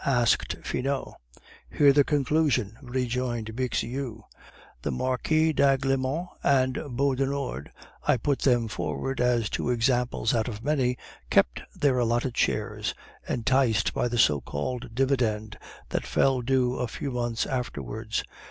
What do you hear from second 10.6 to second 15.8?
many) kept their allotted shares, enticed by the so called dividend